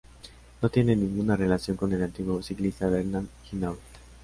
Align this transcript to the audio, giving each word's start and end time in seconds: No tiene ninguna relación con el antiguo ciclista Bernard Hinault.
No 0.63 0.69
tiene 0.69 0.95
ninguna 0.95 1.35
relación 1.35 1.77
con 1.77 1.93
el 1.93 2.01
antiguo 2.01 2.41
ciclista 2.41 2.89
Bernard 2.89 3.25
Hinault. 3.51 3.77